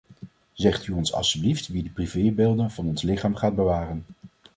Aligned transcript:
Zegt 0.53 0.85
u 0.87 0.91
ons 0.91 1.13
alstublieft 1.13 1.67
wie 1.67 1.81
die 1.83 1.91
privébeelden 1.91 2.71
van 2.71 2.85
ons 2.87 3.01
lichaam 3.01 3.35
gaat 3.35 3.55
bewaren. 3.55 4.03